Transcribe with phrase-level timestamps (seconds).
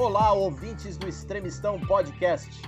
[0.00, 2.62] Olá, ouvintes do Extremistão Podcast.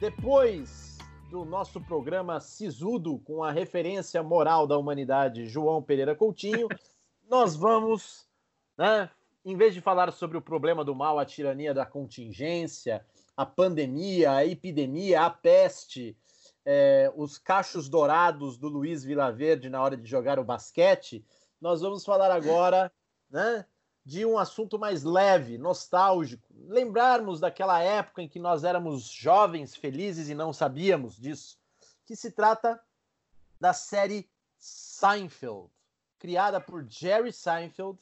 [0.00, 0.96] Depois
[1.30, 6.68] do nosso programa Sisudo, com a referência moral da humanidade João Pereira Coutinho,
[7.28, 8.26] nós vamos,
[8.74, 9.10] né,
[9.44, 13.04] em vez de falar sobre o problema do mal, a tirania da contingência,
[13.36, 16.16] a pandemia, a epidemia, a peste,
[16.64, 21.22] é, os cachos dourados do Luiz Vilaverde na hora de jogar o basquete,
[21.60, 22.90] nós vamos falar agora
[23.30, 23.66] né,
[24.04, 26.46] de um assunto mais leve, nostálgico.
[26.68, 31.58] Lembrarmos daquela época em que nós éramos jovens, felizes e não sabíamos disso,
[32.04, 32.80] que se trata
[33.60, 34.28] da série
[34.58, 35.70] Seinfeld,
[36.18, 37.98] criada por Jerry Seinfeld,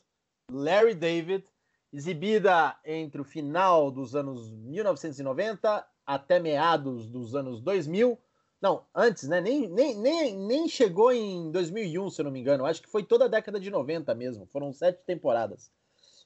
[0.51, 1.45] Larry David,
[1.93, 8.19] exibida entre o final dos anos 1990 até meados dos anos 2000
[8.61, 9.41] não, antes, né?
[9.41, 12.67] Nem, nem, nem, nem chegou em 2001, se eu não me engano.
[12.67, 14.45] Acho que foi toda a década de 90 mesmo.
[14.47, 15.73] Foram sete temporadas.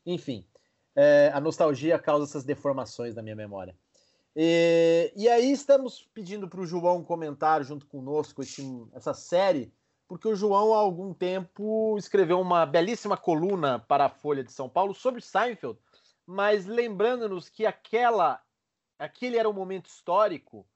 [0.06, 0.46] Enfim,
[0.94, 3.76] é, a nostalgia causa essas deformações na minha memória.
[4.36, 9.72] E, e aí estamos pedindo para o João comentar junto conosco esse, essa série,
[10.08, 14.68] porque o João há algum tempo escreveu uma belíssima coluna para a Folha de São
[14.68, 15.78] Paulo sobre Seinfeld,
[16.26, 18.42] mas lembrando-nos que aquela,
[18.98, 20.66] aquele era um momento histórico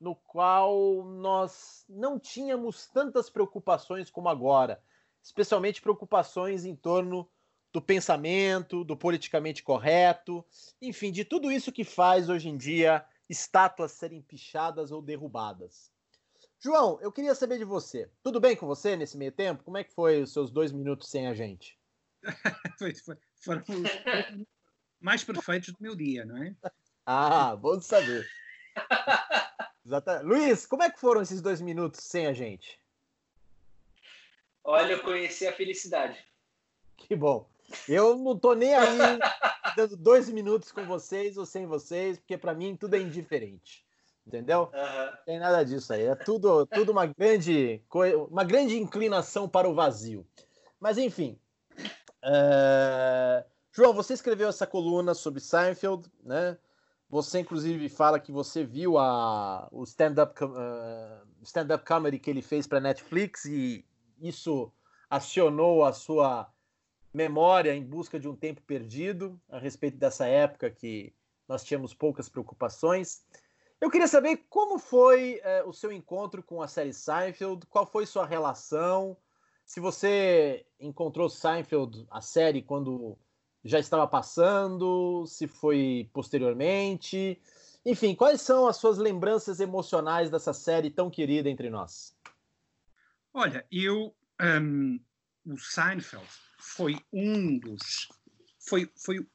[0.00, 4.82] no qual nós não tínhamos tantas preocupações como agora,
[5.22, 7.28] especialmente preocupações em torno
[7.76, 10.42] do pensamento, do politicamente correto,
[10.80, 15.92] enfim, de tudo isso que faz hoje em dia estátuas serem pichadas ou derrubadas.
[16.58, 18.10] João, eu queria saber de você.
[18.22, 19.62] Tudo bem com você nesse meio tempo?
[19.62, 21.78] Como é que foi os seus dois minutos sem a gente?
[23.44, 23.62] Foram
[24.98, 26.56] mais perfeitos do meu dia, não é?
[27.04, 28.26] Ah, bom saber.
[29.84, 30.24] Exatamente.
[30.24, 32.80] Luiz, como é que foram esses dois minutos sem a gente?
[34.64, 36.18] Olha, eu conheci a felicidade.
[36.96, 37.46] Que bom.
[37.88, 39.18] Eu não tô nem aí
[39.76, 43.84] dando dois minutos com vocês ou sem vocês, porque para mim tudo é indiferente.
[44.26, 44.70] Entendeu?
[44.72, 45.06] Uhum.
[45.06, 46.04] Não tem nada disso aí.
[46.04, 47.82] É tudo, tudo uma grande
[48.28, 50.26] uma grande inclinação para o vazio.
[50.80, 51.38] Mas enfim.
[52.24, 53.44] Uh...
[53.76, 56.56] João, você escreveu essa coluna sobre Seinfeld, né?
[57.10, 62.66] Você, inclusive, fala que você viu a, o stand-up uh, stand comedy que ele fez
[62.66, 63.84] para Netflix e
[64.18, 64.72] isso
[65.08, 66.50] acionou a sua
[67.16, 71.14] memória em busca de um tempo perdido a respeito dessa época que
[71.48, 73.24] nós tínhamos poucas preocupações.
[73.80, 78.04] Eu queria saber como foi uh, o seu encontro com a série Seinfeld, qual foi
[78.04, 79.16] sua relação,
[79.64, 83.18] se você encontrou Seinfeld, a série, quando
[83.64, 87.40] já estava passando, se foi posteriormente.
[87.84, 92.14] Enfim, quais são as suas lembranças emocionais dessa série tão querida entre nós?
[93.32, 94.14] Olha, eu.
[94.38, 95.00] Um,
[95.46, 98.08] o Seinfeld foi um dos.
[98.60, 99.26] Foi, foi,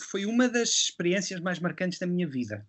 [0.00, 2.66] foi uma das experiências mais marcantes da minha vida.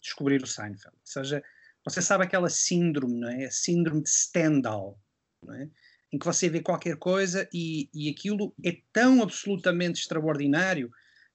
[0.00, 0.96] Descobrir o Seinfeld.
[0.96, 1.42] Ou seja,
[1.84, 3.46] você sabe aquela síndrome, não é?
[3.46, 4.98] A síndrome de Stendhal,
[5.42, 5.68] não é?
[6.12, 10.90] em que você vê qualquer coisa e, e aquilo é tão absolutamente extraordinário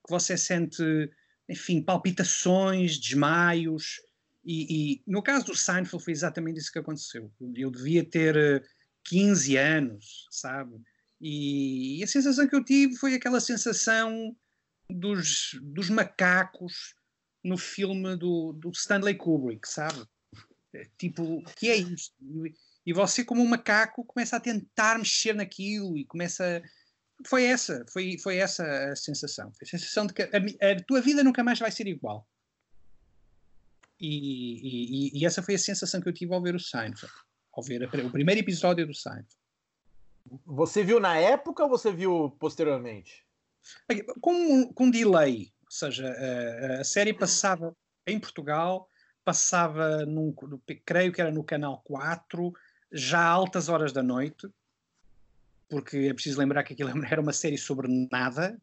[0.06, 0.84] que você sente,
[1.48, 4.02] enfim, palpitações, desmaios.
[4.44, 7.32] E, e, no caso do Seinfeld foi exatamente isso que aconteceu.
[7.56, 8.64] Eu devia ter
[9.06, 10.76] 15 eh, anos, sabe?
[11.28, 14.38] E, e a sensação que eu tive foi aquela sensação
[14.88, 16.94] dos, dos macacos
[17.44, 20.06] no filme do, do Stanley Kubrick, sabe?
[20.72, 22.14] É, tipo, que é isto?
[22.86, 26.62] e você, como um macaco, começa a tentar mexer naquilo e começa.
[27.26, 29.52] Foi essa, foi, foi essa a sensação.
[29.54, 32.30] Foi a sensação de que a, a tua vida nunca mais vai ser igual.
[34.00, 37.16] E, e, e, essa foi a sensação que eu tive ao ver o Seinfeld,
[37.52, 39.45] ao ver a, o primeiro episódio do Seinfeld.
[40.46, 43.24] Você viu na época ou você viu posteriormente?
[44.22, 47.76] Com, com delay, ou seja, a, a série passava
[48.06, 48.90] em Portugal,
[49.24, 50.34] passava num,
[50.86, 52.54] creio que era no canal 4,
[52.92, 54.48] já a altas horas da noite,
[55.68, 58.60] porque é preciso lembrar que aquilo era uma série sobre nada,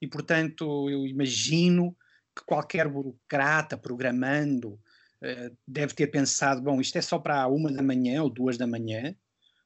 [0.00, 1.96] e portanto eu imagino
[2.34, 7.82] que qualquer burocrata programando uh, deve ter pensado: bom, isto é só para uma da
[7.82, 9.14] manhã ou duas da manhã,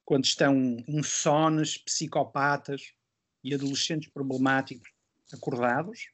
[0.06, 0.54] quando estão
[0.86, 2.94] insones, psicopatas
[3.42, 4.88] e adolescentes problemáticos
[5.32, 6.08] acordados.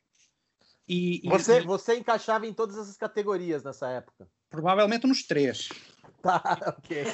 [0.88, 1.64] E, você, e...
[1.64, 4.26] você encaixava em todas essas categorias nessa época?
[4.48, 5.68] Provavelmente nos três.
[6.22, 6.42] Tá,
[6.78, 7.04] ok.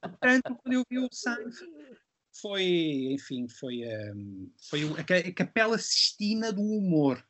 [0.00, 2.00] Portanto, quando eu vi o Seinfeld,
[2.40, 3.82] foi, enfim, foi,
[4.12, 7.24] um, foi a, capela sistina do humor.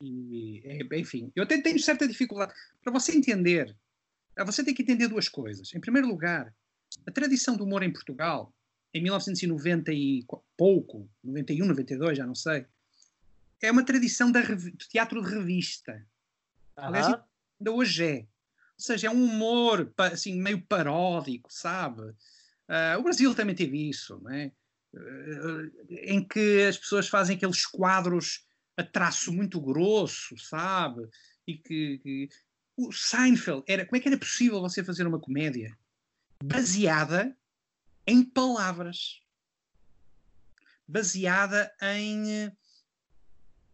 [0.00, 0.62] E,
[0.92, 2.54] enfim, eu até tenho certa dificuldade.
[2.82, 3.76] Para você entender,
[4.44, 5.74] você tem que entender duas coisas.
[5.74, 6.54] Em primeiro lugar,
[7.06, 8.54] a tradição do humor em Portugal
[8.92, 10.24] em 1990 e
[10.56, 12.66] pouco, 91, 92, já não sei,
[13.62, 15.92] é uma tradição da de teatro de revista.
[16.76, 16.88] Aham.
[16.88, 17.06] Aliás,
[17.60, 18.18] ainda hoje é.
[18.20, 22.14] Ou seja, é um humor assim, meio paródico, sabe?
[22.66, 24.50] Ah, o Brasil também teve isso, não é?
[24.96, 28.46] Ah, em que as pessoas fazem aqueles quadros
[28.80, 31.08] a traço muito grosso, sabe?
[31.46, 32.28] E que, que-
[32.76, 33.84] o Seinfeld era.
[33.84, 35.76] Como é que era possível você fazer uma comédia
[36.42, 37.36] baseada
[38.06, 39.20] em palavras,
[40.88, 42.50] baseada em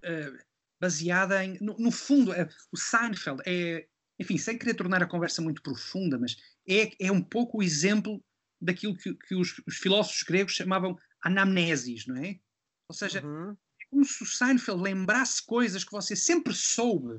[0.02, 0.32] eh,
[0.80, 1.58] baseada em.
[1.60, 3.86] No, no fundo, eh, o Seinfeld é.
[4.18, 6.36] Enfim, sem querer tornar a conversa muito profunda, mas
[6.66, 8.24] é, é um pouco o exemplo
[8.58, 12.40] daquilo que, que os, os filósofos gregos chamavam anamnesis, não é?
[12.88, 13.54] Ou seja, Uhum.
[13.90, 17.18] Como se o Seinfeld lembrasse coisas que você sempre soube,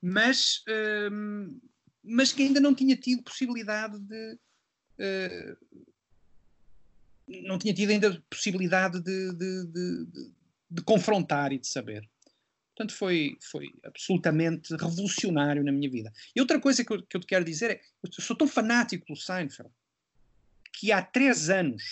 [0.00, 0.62] mas,
[1.10, 1.60] hum,
[2.02, 4.38] mas que ainda não tinha tido possibilidade de.
[4.98, 5.56] eh,
[7.44, 10.32] não tinha tido ainda possibilidade de, de- de- de-
[10.70, 12.08] de confrontar e de saber.
[12.74, 16.12] Portanto, foi, foi absolutamente revolucionário na minha vida.
[16.34, 19.06] E outra coisa que eu, que eu te quero dizer é: eu sou tão fanático
[19.06, 19.72] do Seinfeld
[20.74, 21.82] que há três anos,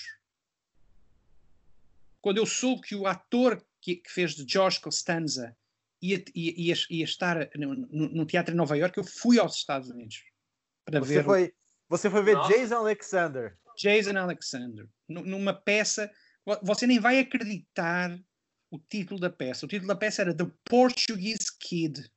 [2.20, 5.56] quando eu soube que o ator que, que fez de George Costanza
[6.02, 9.56] ia, ia, ia, ia estar no, no- no teatro em Nova York, eu fui aos
[9.56, 10.22] Estados Unidos
[10.84, 11.54] para Você ver foi,
[11.88, 12.52] você foi ver Nossa.
[12.52, 13.58] Jason Alexander.
[13.78, 16.10] Jason Alexander nu- numa peça.
[16.44, 18.18] vo- Você nem vai acreditar
[18.70, 19.64] o título da peça.
[19.66, 22.10] O título da peça era The Portuguese Kid.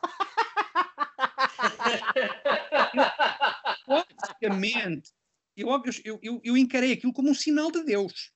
[3.86, 5.10] Basicamente,
[5.56, 5.68] eu,
[6.04, 8.32] eu, eu, eu encarei aquilo como um sinal de Deus.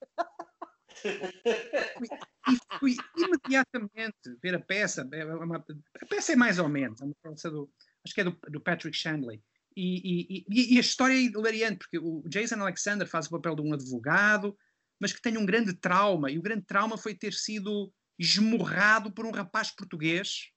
[1.03, 5.09] E fui imediatamente ver a peça.
[5.13, 7.71] É A peça é mais ou menos, é uma peça do,
[8.05, 9.43] acho que é do, do Patrick Shanley.
[9.77, 9.97] E,
[10.37, 13.63] e- e- e a história é hilariante, porque o Jason Alexander faz o papel de
[13.63, 14.57] um advogado,
[15.01, 19.27] mas que tem um grande trauma, e o grande trauma foi ter sido esmurrado por
[19.27, 20.51] um rapaz português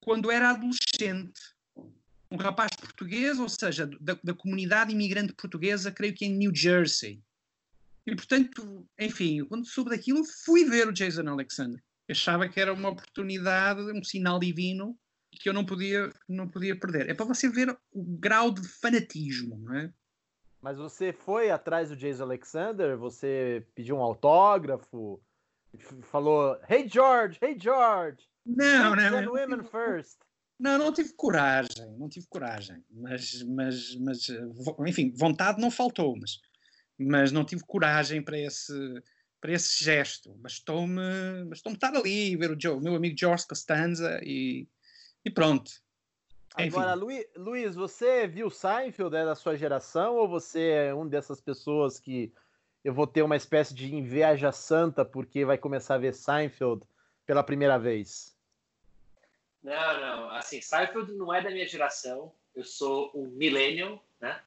[0.00, 1.40] quando era adolescente.
[2.30, 7.22] Um rapaz português, ou seja, da, da comunidade imigrante portuguesa, creio que em New Jersey.
[8.06, 11.82] E, portanto, enfim, quando soube daquilo, fui ver o Jason Alexander.
[12.08, 14.96] Achava que era uma oportunidade, um sinal divino
[15.32, 17.10] que eu não podia, não podia perder.
[17.10, 19.92] É para você ver o grau de fanatismo, não é?
[20.62, 22.96] Mas você foi atrás do Jason Alexander?
[22.96, 25.20] Você pediu um autógrafo?
[26.04, 28.18] Falou, Hey George, hey George!
[28.46, 30.18] Não, não, não women tive- first.
[30.58, 34.26] Não, não tive coragem, não tive coragem, mas, mas, mas
[34.86, 36.38] enfim, vontade não faltou, mas,
[36.98, 38.72] mas não tive coragem para esse,
[39.40, 40.34] para esse gesto.
[40.34, 44.66] Bastou-me bastou estar ali, ver o, Joe, meu amigo George Costanza e,
[45.24, 45.70] e pronto.
[46.58, 46.68] Enfim.
[46.68, 51.40] Agora, Luiz, Luiz, você viu Seinfeld, é da sua geração, ou você é um dessas
[51.40, 52.32] pessoas que
[52.82, 56.82] eu vou ter uma espécie de inveja santa porque vai começar a ver Seinfeld
[57.26, 58.34] pela primeira vez?
[59.62, 60.30] Não, não.
[60.30, 62.32] Assim, Seinfeld não é da minha geração.
[62.54, 64.40] Eu sou um millennial, né?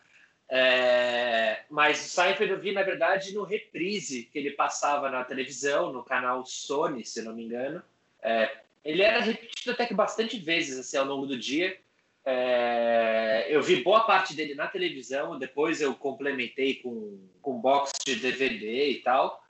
[0.52, 5.94] É, mas o Seinfeld eu vi, na verdade, no reprise que ele passava na televisão,
[5.94, 7.84] no canal Sony, se não me engano.
[8.22, 11.78] É, ele era repetido até que bastante vezes assim, ao longo do dia.
[12.26, 18.16] É, eu vi boa parte dele na televisão, depois eu complementei com, com box de
[18.16, 19.44] DVD e tal.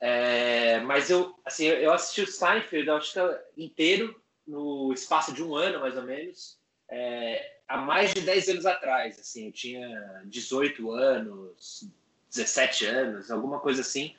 [0.00, 5.54] É, mas eu, assim, eu assisti o Seinfeld, acho que inteiro, no espaço de um
[5.54, 9.18] ano, mais ou menos, é, há mais de 10 anos atrás.
[9.18, 11.86] Assim, eu tinha 18 anos,
[12.30, 14.14] 17 anos, alguma coisa assim.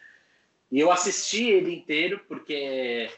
[0.71, 3.09] E eu assisti ele inteiro porque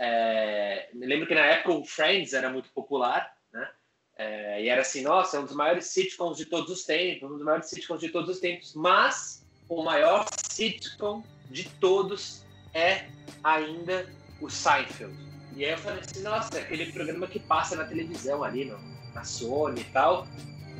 [0.00, 3.70] é, me lembro que na época o Friends era muito popular, né?
[4.16, 7.34] É, e era assim, nossa, é um dos maiores sitcoms de todos os tempos, um
[7.34, 8.74] dos maiores sitcoms de todos os tempos.
[8.74, 13.06] Mas o maior sitcom de todos é
[13.44, 14.10] ainda
[14.40, 15.14] o Seinfeld.
[15.54, 18.78] E aí eu falei assim, nossa, aquele programa que passa na televisão ali, no,
[19.18, 20.26] na Sony e tal.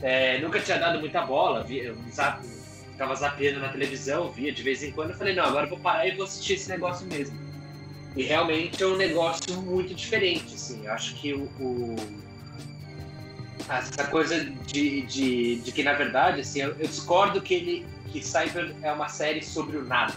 [0.02, 2.45] É, nunca tinha dado muita bola, via, zap,
[2.92, 5.11] ficava zapeando na televisão, via de vez em quando.
[5.11, 7.37] Eu falei, não, agora eu vou parar e vou assistir esse negócio mesmo.
[8.16, 10.87] E realmente é um negócio muito diferente, assim.
[10.87, 11.97] Eu acho que o, o
[13.68, 18.25] essa coisa de, de, de, que, na verdade, assim, eu, eu discordo que ele que
[18.25, 20.14] Cyber é uma série sobre o nada.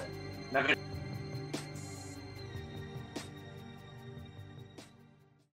[0.51, 0.90] Na verdade,